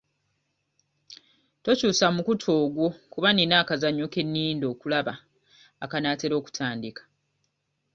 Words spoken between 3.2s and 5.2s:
nina akazannyo ke ninda okulaba